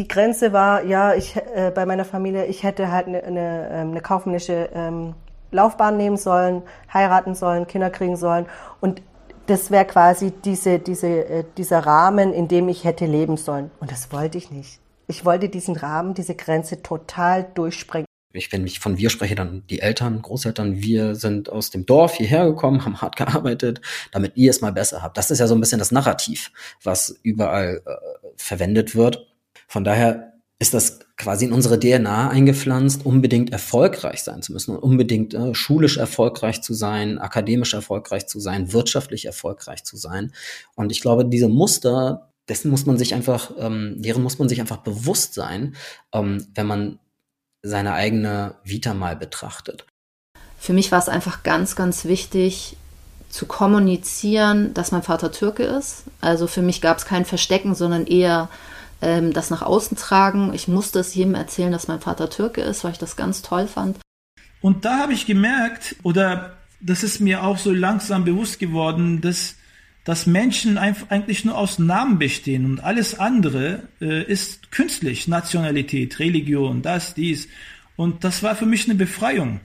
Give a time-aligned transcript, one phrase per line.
[0.00, 3.90] die Grenze war, ja, ich äh, bei meiner Familie, ich hätte halt eine, eine, ähm,
[3.90, 5.14] eine kaufmännische ähm,
[5.50, 8.46] Laufbahn nehmen sollen, heiraten sollen, Kinder kriegen sollen.
[8.80, 9.02] Und
[9.44, 13.70] das wäre quasi diese, diese, äh, dieser Rahmen, in dem ich hätte leben sollen.
[13.78, 14.80] Und das wollte ich nicht.
[15.06, 18.06] Ich wollte diesen Rahmen, diese Grenze total durchsprengen.
[18.32, 22.14] Ich, wenn ich von wir spreche, dann die Eltern, Großeltern, wir sind aus dem Dorf
[22.14, 23.82] hierher gekommen, haben hart gearbeitet,
[24.12, 25.18] damit ihr es mal besser habt.
[25.18, 27.90] Das ist ja so ein bisschen das Narrativ, was überall äh,
[28.36, 29.29] verwendet wird.
[29.70, 34.82] Von daher ist das quasi in unsere DNA eingepflanzt, unbedingt erfolgreich sein zu müssen und
[34.82, 40.32] unbedingt äh, schulisch erfolgreich zu sein, akademisch erfolgreich zu sein, wirtschaftlich erfolgreich zu sein.
[40.74, 44.60] Und ich glaube, diese Muster, dessen muss man sich einfach, ähm, deren muss man sich
[44.60, 45.76] einfach bewusst sein,
[46.12, 46.98] ähm, wenn man
[47.62, 49.86] seine eigene Vita mal betrachtet.
[50.58, 52.76] Für mich war es einfach ganz, ganz wichtig,
[53.28, 56.02] zu kommunizieren, dass mein Vater Türke ist.
[56.20, 58.48] Also für mich gab es kein Verstecken, sondern eher
[59.02, 60.52] ähm, das nach außen tragen.
[60.54, 63.66] Ich musste es jedem erzählen, dass mein Vater Türke ist, weil ich das ganz toll
[63.66, 63.98] fand.
[64.60, 69.56] Und da habe ich gemerkt, oder das ist mir auch so langsam bewusst geworden, dass,
[70.04, 76.82] dass Menschen eigentlich nur aus Namen bestehen und alles andere äh, ist künstlich, Nationalität, Religion,
[76.82, 77.48] das, dies.
[77.96, 79.60] Und das war für mich eine Befreiung.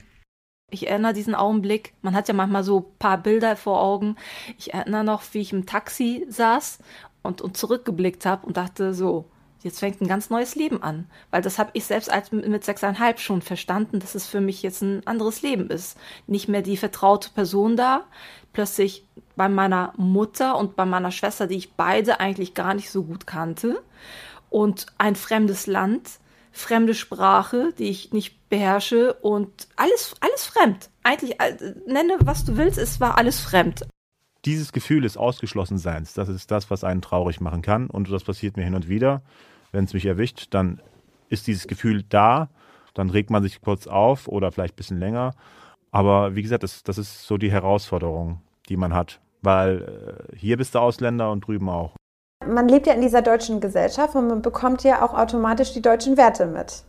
[0.70, 4.16] Ich erinnere diesen Augenblick, man hat ja manchmal so ein paar Bilder vor Augen.
[4.58, 6.80] Ich erinnere noch, wie ich im Taxi saß
[7.26, 9.26] und, und zurückgeblickt habe und dachte so,
[9.62, 11.06] jetzt fängt ein ganz neues Leben an.
[11.30, 14.82] Weil das habe ich selbst als mit sechseinhalb schon verstanden, dass es für mich jetzt
[14.82, 15.98] ein anderes Leben ist.
[16.26, 18.04] Nicht mehr die vertraute Person da,
[18.52, 19.04] plötzlich
[19.34, 23.26] bei meiner Mutter und bei meiner Schwester, die ich beide eigentlich gar nicht so gut
[23.26, 23.82] kannte.
[24.48, 26.08] Und ein fremdes Land,
[26.52, 30.88] fremde Sprache, die ich nicht beherrsche und alles, alles fremd.
[31.02, 33.84] Eigentlich, äh, nenne was du willst, es war alles fremd
[34.46, 37.90] dieses Gefühl des Ausgeschlossenseins, das ist das, was einen traurig machen kann.
[37.90, 39.22] Und das passiert mir hin und wieder.
[39.72, 40.80] Wenn es mich erwischt, dann
[41.28, 42.48] ist dieses Gefühl da.
[42.94, 45.34] Dann regt man sich kurz auf oder vielleicht ein bisschen länger.
[45.90, 49.20] Aber wie gesagt, das, das ist so die Herausforderung, die man hat.
[49.42, 51.96] Weil äh, hier bist du Ausländer und drüben auch.
[52.46, 56.16] Man lebt ja in dieser deutschen Gesellschaft und man bekommt ja auch automatisch die deutschen
[56.16, 56.84] Werte mit.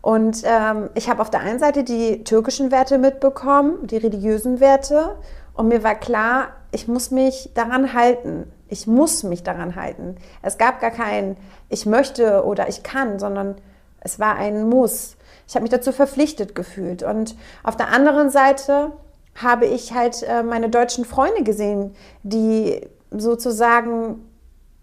[0.00, 5.16] Und ähm, ich habe auf der einen Seite die türkischen Werte mitbekommen, die religiösen Werte.
[5.54, 8.50] Und mir war klar, ich muss mich daran halten.
[8.68, 10.16] Ich muss mich daran halten.
[10.42, 11.36] Es gab gar kein
[11.68, 13.56] ich möchte oder ich kann, sondern
[14.00, 15.16] es war ein Muss.
[15.46, 17.02] Ich habe mich dazu verpflichtet gefühlt.
[17.02, 18.92] Und auf der anderen Seite
[19.34, 24.26] habe ich halt äh, meine deutschen Freunde gesehen, die sozusagen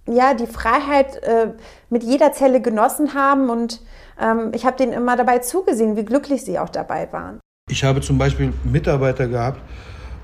[0.08, 1.52] ja die Freiheit äh,
[1.90, 3.82] mit jeder Zelle genossen haben und
[4.20, 7.40] ähm, ich habe denen immer dabei zugesehen, wie glücklich sie auch dabei waren.
[7.70, 9.60] Ich habe zum Beispiel Mitarbeiter gehabt,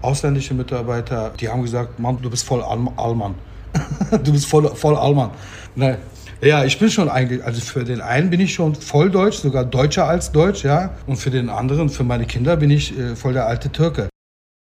[0.04, 3.36] ausländische Mitarbeiter, die haben gesagt, Mann, du bist voll Allmann.
[4.24, 5.32] du bist voll, voll Allmann.
[5.76, 5.98] Ne,
[6.42, 9.64] ja, ich bin schon eigentlich, also für den einen bin ich schon voll deutsch, sogar
[9.64, 10.92] deutscher als deutsch, ja.
[11.08, 14.10] Und für den anderen, für meine Kinder bin ich äh, voll der alte Türke.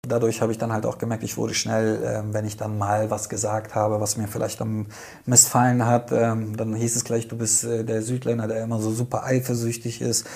[0.09, 3.11] Dadurch habe ich dann halt auch gemerkt, ich wurde schnell, ähm, wenn ich dann mal
[3.11, 4.87] was gesagt habe, was mir vielleicht am
[5.27, 8.91] missfallen hat, ähm, dann hieß es gleich, du bist äh, der Südländer, der immer so
[8.91, 10.27] super eifersüchtig ist.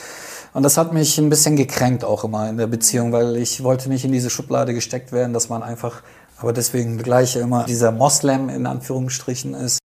[0.54, 3.88] Und das hat mich ein bisschen gekränkt auch immer in der Beziehung, weil ich wollte
[3.88, 6.02] nicht in diese Schublade gesteckt werden, dass man einfach,
[6.38, 9.78] aber deswegen gleich immer dieser Moslem in Anführungsstrichen ist.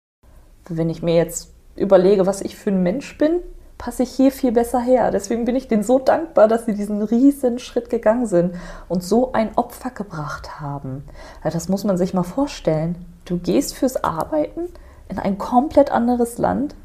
[0.67, 3.39] Wenn ich mir jetzt überlege, was ich für ein Mensch bin,
[3.77, 5.11] passe ich hier viel besser her.
[5.11, 8.55] Deswegen bin ich denen so dankbar, dass sie diesen riesen Schritt gegangen sind
[8.87, 11.03] und so ein Opfer gebracht haben.
[11.43, 12.95] Das muss man sich mal vorstellen.
[13.25, 14.61] Du gehst fürs Arbeiten
[15.09, 16.75] in ein komplett anderes Land,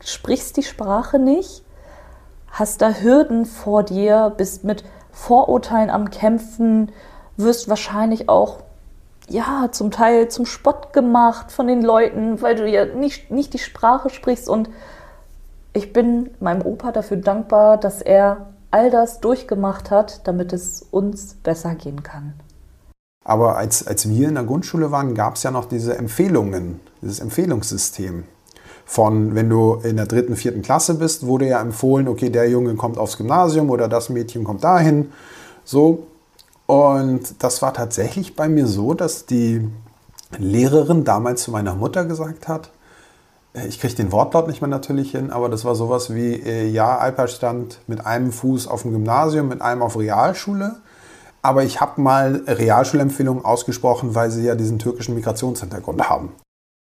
[0.00, 1.62] sprichst die Sprache nicht
[2.58, 6.90] hast da Hürden vor dir, bist mit Vorurteilen am Kämpfen,
[7.36, 8.60] wirst wahrscheinlich auch
[9.28, 13.58] ja, zum Teil zum Spott gemacht von den Leuten, weil du ja nicht, nicht die
[13.58, 14.48] Sprache sprichst.
[14.48, 14.70] Und
[15.76, 21.34] ich bin meinem Opa dafür dankbar, dass er all das durchgemacht hat, damit es uns
[21.34, 22.34] besser gehen kann.
[23.24, 27.20] Aber als, als wir in der Grundschule waren, gab es ja noch diese Empfehlungen, dieses
[27.20, 28.24] Empfehlungssystem
[28.86, 32.74] von, wenn du in der dritten, vierten Klasse bist, wurde ja empfohlen, okay, der Junge
[32.76, 35.12] kommt aufs Gymnasium oder das Mädchen kommt dahin.
[35.64, 36.06] So.
[36.66, 39.68] Und das war tatsächlich bei mir so, dass die
[40.38, 42.70] Lehrerin damals zu meiner Mutter gesagt hat,
[43.64, 46.98] ich kriege den Wortlaut nicht mehr natürlich hin, aber das war sowas wie, äh, ja,
[46.98, 50.76] Alper stand mit einem Fuß auf dem Gymnasium, mit einem auf Realschule.
[51.42, 56.32] Aber ich habe mal Realschulempfehlungen ausgesprochen, weil sie ja diesen türkischen Migrationshintergrund haben.